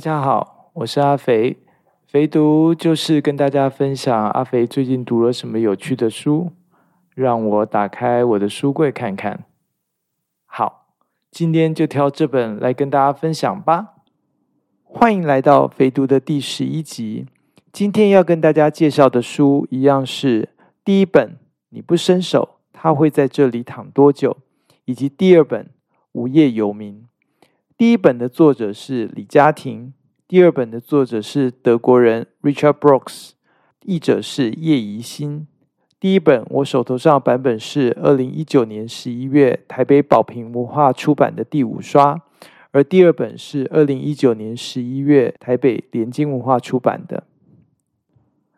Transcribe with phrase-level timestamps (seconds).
[0.00, 1.58] 大家好，我是阿肥。
[2.06, 6.52] 肥读就是跟大家分享阿肥最近读了什么有趣的书，
[7.14, 9.44] 让我打开我的书柜看看。
[10.46, 10.86] 好，
[11.30, 13.96] 今天就挑这本来跟大家分享吧。
[14.84, 17.26] 欢迎来到肥读的第十一集。
[17.70, 20.48] 今天要跟大家介绍的书一样是
[20.82, 21.36] 第一本，
[21.68, 24.38] 你不伸手，他会在这里躺多久？
[24.86, 25.66] 以及第二本
[26.12, 27.02] 《无业游民》。
[27.80, 29.94] 第一本的作者是李嘉婷。
[30.28, 33.30] 第二本的作者是德国人 Richard Brooks，
[33.86, 35.46] 译者是叶怡欣。
[35.98, 42.20] 第一本我手头上的版本是二零一九年十一月台北宝瓶文化出版的第五刷，
[42.72, 47.24] 而第二本是二零一九年十一月台北联经文化出版的。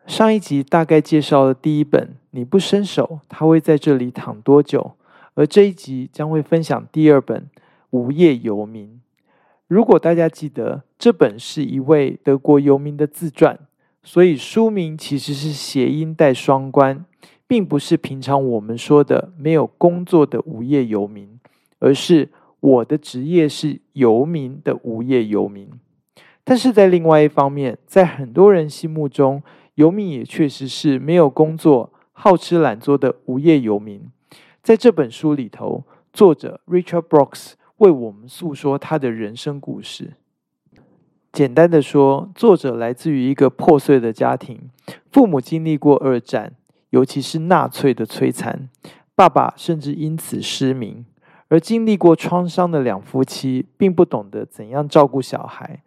[0.09, 4.95] 上一集大概介绍了第一本，你不伸手，他会在这里躺多久？
[5.35, 7.43] 而这一集将会分享第二本
[7.91, 8.89] 《无业游民》。
[9.73, 13.59] 如果大家记得，这本是一位德国游民的自传，
[14.03, 17.07] 所以书名其实是谐音带双关，
[17.47, 21.41] 并不是平常我们说的没有工作的无业游民，
[21.79, 22.29] 而是
[22.61, 25.71] 我的职业是游民的无业游民。
[26.45, 29.43] 但是在另外一方面，在很多人心目中，
[29.77, 34.03] 游民也确实是没有工作、好吃懒做的无业游民。
[34.63, 37.53] 在这本书里头，作者 Richard Brooks。
[37.83, 40.13] 为我们诉说他的人生故事。
[41.33, 44.71] 简单的说，作者来自于一个破碎的家庭，
[45.11, 46.53] 父母经历过二战，
[46.91, 48.69] 尤其是纳粹的摧残，
[49.17, 51.05] 爸爸甚至因此失明。
[51.49, 55.83] 而经历过创伤的两夫妻，并不懂得怎样照顾小孩，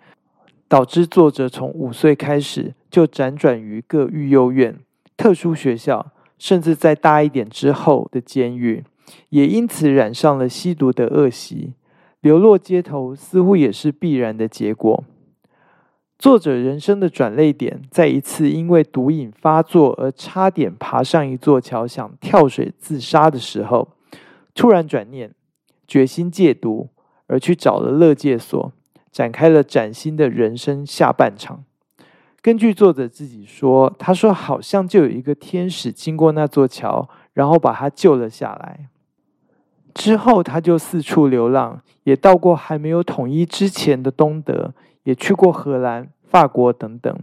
[0.67, 4.77] 导致作者从五岁开始就辗转于各育幼院、
[5.15, 8.83] 特殊学校，甚至在大一点之后的监狱，
[9.29, 11.73] 也因此染上了吸毒的恶习。
[12.25, 15.03] 流落街头似乎也是必然的结果。
[16.17, 23.89] 作者人生的转泪点，在一次因为毒瘾发作而差点爬上一座桥想跳水自杀的时候，
[24.55, 25.35] 突然转念，
[25.87, 26.89] 决心戒毒，
[27.27, 28.71] 而去找了乐戒所，
[29.11, 31.63] 展开了崭新的人生下半场。
[32.41, 38.89] 根据作者自己说，他说好像就有一个天使经过那座桥，然后把他救了下来。
[39.95, 44.73] 之后，他就四处流浪，也到过还没有统一之前的东德，
[45.03, 47.17] 也去过荷兰、法国等等。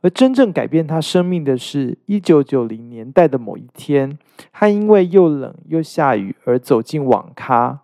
[0.00, 4.18] 而真正改变他生命的是，一九九零年代的某一天，
[4.50, 7.80] 他因为又冷又下雨而走进网咖。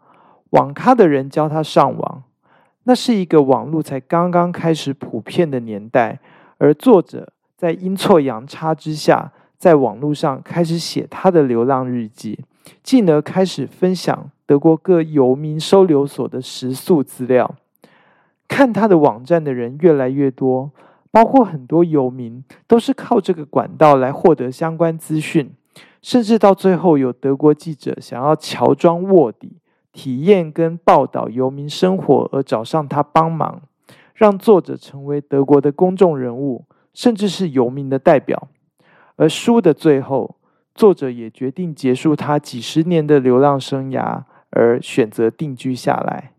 [0.51, 2.23] 网咖的人教他上网，
[2.85, 6.19] 那是一个网络才刚刚开始普遍的年代。
[6.59, 12.39] 而作者在阴错阳差之下，在网络上开始写他的流浪日记。
[12.83, 17.55] 进而开始分享德国各游民收留所的食宿资料。
[18.49, 20.71] 看他的网站的人越来越多，
[21.11, 25.51] 包括很多游民都是靠这个管道来获得相关资讯。
[26.03, 29.57] 甚至到最后，有德国记者想要乔装卧底，
[29.93, 33.63] 体验跟报道游民生活，而找上他帮忙，
[34.15, 38.49] 让作者成为德国的公众人物，甚至是游民的代表。
[39.17, 40.37] 而书的最后。
[40.75, 46.33] 作者也决定结束他几十年的流浪生涯，而选择定居下来。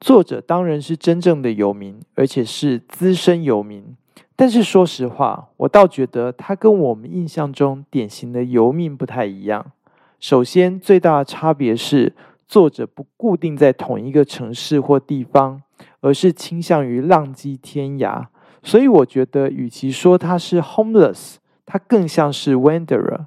[0.00, 3.96] 作者当然是真正的游民，而且是资深游民。
[4.36, 9.72] 但是说实话，我倒觉得他跟我们印象中典型的游民不太一样。
[10.20, 12.14] 首先，最大的差别是，
[12.46, 15.62] 作者不固定在同一个城市或地方，
[16.00, 18.26] 而是倾向于浪迹天涯。
[18.62, 21.36] 所以，我觉得与其说他是 homeless。
[21.66, 23.26] 他更像是 wanderer，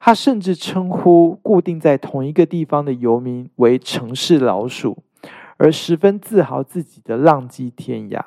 [0.00, 4.96] 他甚至称呼固定在同一个地方的游民为城市老鼠，
[5.58, 8.18] 而十分自豪自己的浪迹天涯。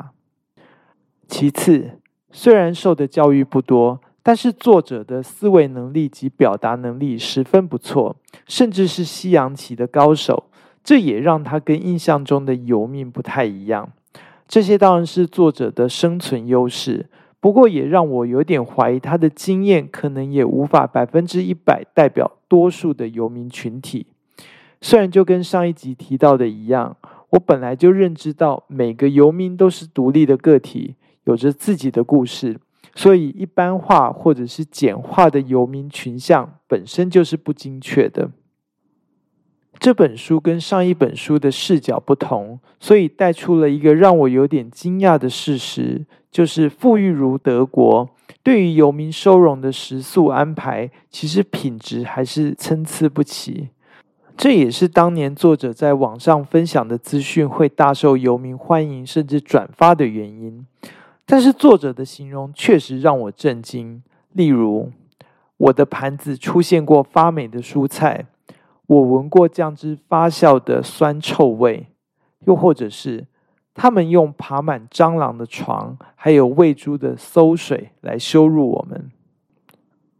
[1.28, 2.00] 其次，
[2.32, 8.16] 虽然受的教育不多，但是作者的思维能力及表达能力十分不错，
[8.47, 10.44] 甚至是西洋棋的高手，
[10.84, 13.91] 这也让他跟印象中的游民不太一样。
[14.47, 17.08] 这些当然是作者的生存优势。
[17.43, 24.07] 不过也让我有点怀疑，他的经验可能也无法百分之一百代表多数的游民群体。
[24.79, 26.95] 虽然就跟上一集提到的一样，
[27.31, 30.95] 我本来就认知到每个游民都是独立的个体，
[31.25, 32.57] 有着自己的故事，
[32.95, 38.31] 所以一般化或者是简化的游民群像本身就是不精确的。
[39.79, 46.05] 这本书跟上一本书的视角不同，所以带出了一个让我有点惊讶的事实。
[46.31, 48.09] 就是富裕如德国，
[48.41, 53.70] 对于游民收容的食宿安排，其实品质还是参差不齐。
[54.35, 60.66] 这也是当年作者在网上分享的资讯会大受游民欢迎，甚至转发的原因。
[61.23, 64.91] 但是作者的形容确实让我震惊，例如
[65.58, 68.26] 我的盘子出现过发霉的蔬菜，
[68.88, 71.88] 我闻过酱汁发酵的酸臭味，
[72.46, 73.26] 又或者是
[73.74, 79.09] 他们用爬满蟑螂的床，还有喂猪的馊水来羞辱我们。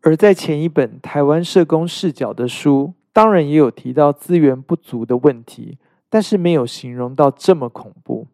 [0.02, 5.78] 而在前一本台湾社工视角的书，当然也有提到资源不足的问题，
[6.10, 8.28] 但是没有形容到这么恐怖。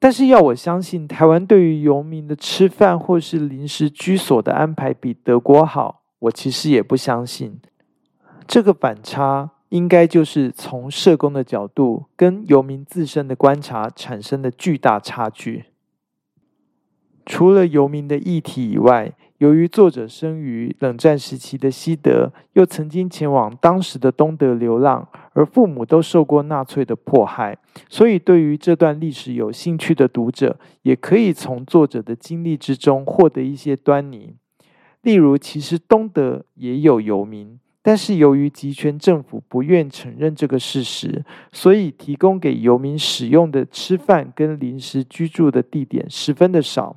[0.00, 7.60] 但是要我相信，台湾对于游民的吃饭或是临时居所的安排比德国好，我其实也不相信。
[8.48, 15.66] 这个反差，应该就是从社工的角度跟游民自身的观察产生的巨大差距。
[17.26, 27.58] 除了游民的议题以外，由于作者生于冷战时期的西德，又曾经前往当时的东德流浪，而父母都受过纳粹的迫害，
[27.90, 34.36] 所以对于这段历史有兴趣的读者，也可以从作者的经历之中获得一些端倪。
[35.02, 46.96] 例如，其实东德也有游民，但是由于集权政府不愿承认这个事实，所以提供给游民使用的吃饭跟临时居住的地点十分的少。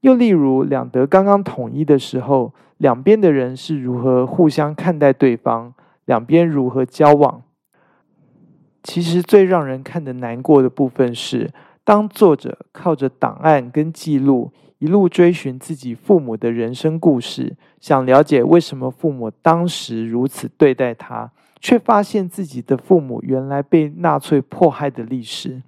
[0.00, 5.74] 又例如，两德刚刚统一的时候，两边的人是如何互相看待对方，
[6.06, 7.42] 两边如何交往。
[8.82, 11.50] 其实最让人看得难过的部分是，
[11.90, 25.62] 当作者靠着档案跟记录，一路追寻自己父母的人生故事，想了解为什么父母当时如此对待他，却发现自己的父母原来被纳粹迫害的历史。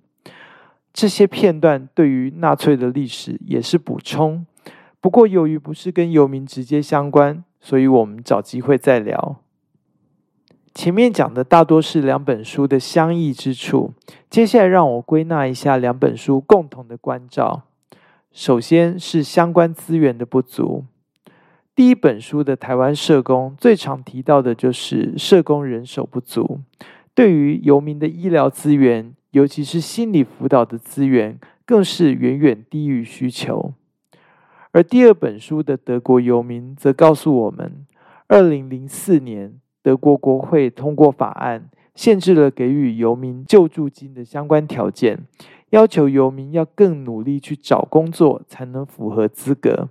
[0.93, 4.47] 这些片段对于纳粹的历史也是补充，
[5.01, 9.39] 不过由于不是跟游民直接相关，所以我们找机会再聊。
[10.75, 13.93] 前面讲的大多是两本书的相异之处，
[14.31, 17.65] 接下来让我归纳一下两本书共同的关照。
[18.33, 20.85] 首先是相关资源的不足。
[21.75, 26.61] 第一本书的台湾社工最常提到的就是社工人手不足，
[27.15, 29.15] 对于游民的医疗资源。
[29.33, 33.73] 尤其是心理辅导的资源，更是远远低于需求。
[34.73, 37.87] 而第二本书的德国游民则告诉我们，
[38.29, 45.27] 二零零四年德国国会通过法案，限制了给予游民救助金的相关条件，
[45.71, 49.89] 要求游民要更努力去找工作，才能符合资格。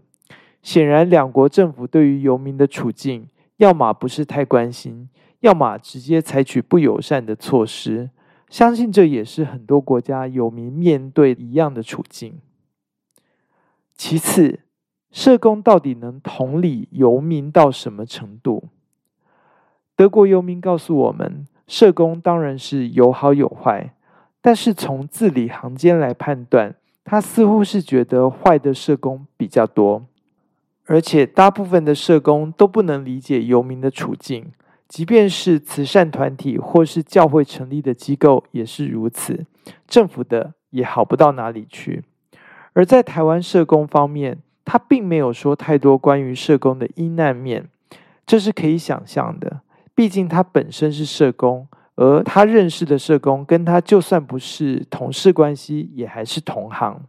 [0.62, 3.28] 显然，两国政府对于游民的处境，
[3.58, 5.10] 要么不是太关心，
[5.42, 8.12] 要么直接采取不友善的措施。
[8.50, 12.40] 相信这也是很多国家游民面对一样的处境。
[13.96, 14.60] 其次，
[15.10, 18.70] 社工到底能同理游民到什么程度？
[19.96, 23.94] 德国游民告诉我们，社工当然是有好有坏，
[24.42, 30.06] 但是从字里行间来判断，他似乎是觉得坏的社工比较多，
[30.86, 34.52] 而且大部分的社工都不能理解游民的处境。
[34.88, 39.46] 即便是慈善团体或是教会成立的机构也是如此，
[39.88, 42.04] 政府的也好不到哪里去。
[42.74, 47.70] 而在台湾社工方面，他并没有说太多关于社工的阴暗面，
[48.26, 49.62] 这是可以想象的。
[49.94, 57.02] 毕竟他本身是社工，而他认识的社工跟他就算不是同事关系，也还是同行。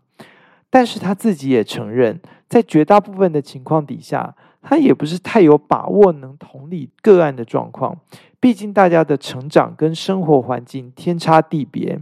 [0.70, 4.34] 但是他自己也承认，在绝大部分的情况底下。
[4.64, 7.98] 他也不是太有把握能同理个案的状况，
[8.38, 11.98] 毕竟大家的成长跟生活环境天差地别。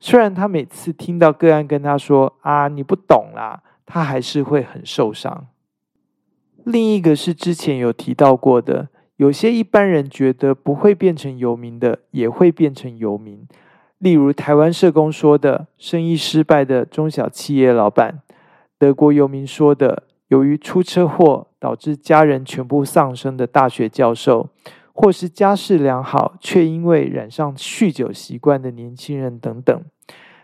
[0.00, 5.46] 虽然他每次听到个案跟他说“啊，你不懂啦”，他还是会很受伤。
[6.64, 8.88] 另一个是之前有提到过的，
[9.22, 13.46] 有些一般人觉得不会变成游民的，也会变成游民。
[13.98, 18.16] 例如台湾社工说的，生意失败的中小企业老板；
[18.80, 20.02] 德国游民说的。
[20.26, 24.48] 由于出车祸导致家人全部丧生的大学教授，
[24.92, 29.84] 或是家世良好却因为染上酗酒习惯的年轻人等等，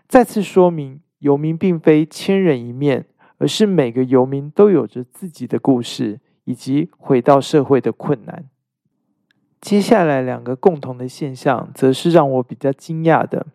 [0.06, 3.06] 再次说明游民并非千人一面，
[3.38, 8.44] 而是每个游民都有着自己的故事以及回到社会的困难。
[9.60, 13.46] 接下来两个共同的现象，则是让我比较惊讶的。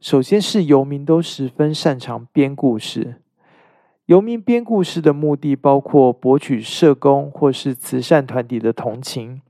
[0.00, 3.16] 首先是游民都十分擅长编故事。
[4.06, 9.40] 游民编故事的目的包括博取社工或是慈善团体的同情，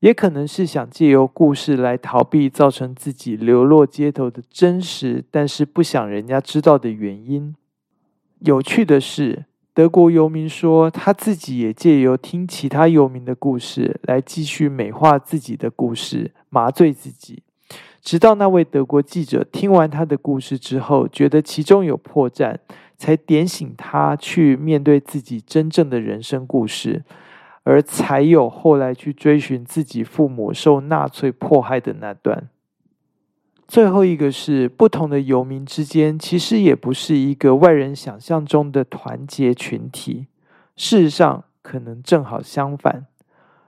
[0.00, 7.56] 也可能是想借由故事来逃避造成自己流落街头的真实，但是不想人家知道的原因。
[8.40, 9.46] 有趣的是，
[9.78, 17.44] 德国游民说，他自己也借由听其他游民的故事，来继续美化自己的故事，麻醉自己。
[18.02, 22.56] 直到那位德国记者听完他的故事之后，觉得其中有破绽，
[22.96, 27.04] 才点醒他去面对自己真正的人生故事，
[27.62, 32.48] 而才有后来去追寻自己父母受纳粹迫害的那段。
[33.68, 40.26] 最后一个是不同的游民之间，其实也不是一个外人想象中的团结群体，
[40.74, 43.04] 事实上可能正好相反。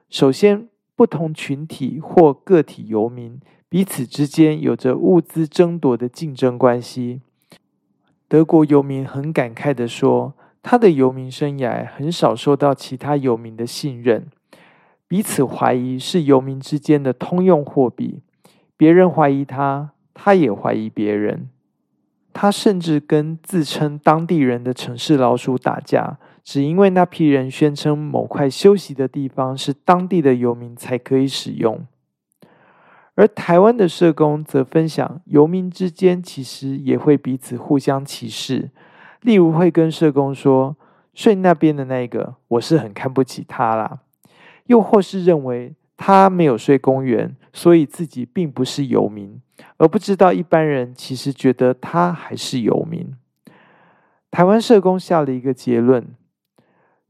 [0.09, 0.67] 首先，
[0.97, 3.39] 不同群体或个体游民。
[3.69, 7.21] 彼此之间有着物资争夺的竞争关系。
[8.27, 14.27] 德国游民很感慨的说：“他的游民生涯很少受到其他游民的信任，
[15.07, 18.23] 彼此怀疑是游民之间的通用货币。
[18.81, 21.51] 别人怀疑他，他也怀疑别人。
[22.33, 31.87] 他甚至跟自称当地人的城市老鼠打架，只因为那批人宣称某块休息的地方是当地的游民才可以使用。”
[33.17, 38.71] 而台湾的社工则分享，游民之间其实也会彼此互相歧视，
[39.21, 40.75] 例如会跟社工说
[41.13, 43.99] ：“睡那边的那个，我是很看不起他啦。”
[44.69, 49.41] 又或是认为他没有睡公园，所以自己并不是游民，
[49.77, 53.15] 而不知道一般人其实觉得他还是游民。
[54.31, 56.07] 台湾社工下了一个结论：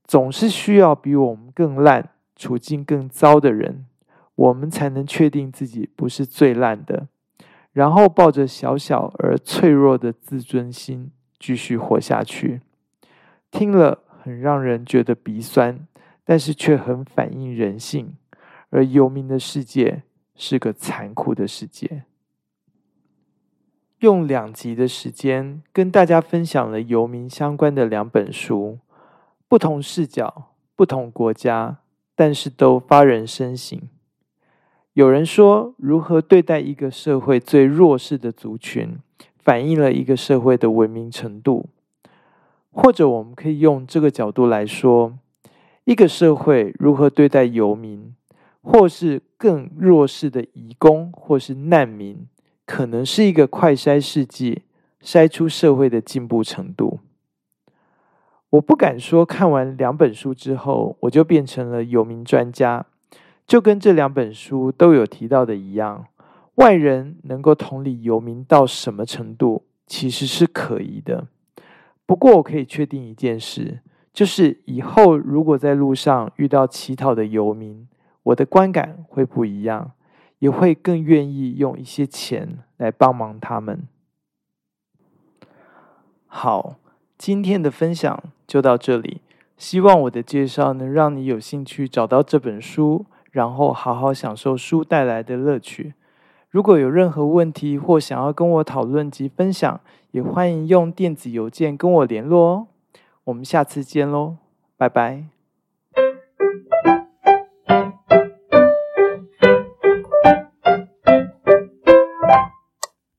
[0.04, 3.87] 总是需要比我们更烂、处境更糟的人。
[4.37, 7.09] 我们才能确定自己不是最烂的，
[7.75, 12.62] 然后抱着小小而脆弱的自尊心继续活下去。
[13.50, 15.87] 听了很让人觉得鼻酸，
[16.25, 18.14] 但是却很反映人性。
[18.70, 20.04] 而游民的世界
[20.40, 22.04] 是个残酷的世界。
[23.99, 28.78] 用两集的时间跟大家分享了游民相关的两本书，
[29.47, 31.80] 不同视角、不同国家，
[32.14, 33.78] 但是都发人深省。
[34.94, 38.97] 有人说，如何对待一个社会最弱势的族群，
[39.37, 41.66] 反映了一个社会的文明程度。
[42.73, 45.18] 或者，我们可以用这个角度来说，
[45.85, 48.14] 一个社会如何对待游民，
[48.62, 52.28] 或是更弱势的移工，或是难民，
[52.66, 54.64] 可能是一个快筛试剂，
[55.02, 57.00] 筛出社会的进步程度。
[58.50, 62.85] 我不敢说，看完两本书之后，我就变成了游民专家。
[63.47, 66.04] 就跟这两本书都有提到的一样，
[66.56, 71.28] 外人能够同理游民到什么程度，其实是可疑的。
[72.04, 73.80] 不过，我可以确定一件事，
[74.12, 77.88] 就是以后如果在路上遇到乞讨的游民，
[78.23, 79.93] 我的观感会不一样，
[80.39, 83.87] 也会更愿意用一些钱来帮忙他们。
[86.27, 86.77] 好，
[87.19, 89.21] 今天的分享就到这里，
[89.57, 93.07] 希望我的介绍能让你有兴趣找到这本书。
[93.33, 95.95] 然后好好享受书带来的乐趣。
[96.49, 102.67] 如果有任何问题或想要跟我讨论及分享，也欢迎用电子邮件跟我联络哦。
[103.23, 104.39] 我们下次见喽，
[104.77, 105.39] 拜拜。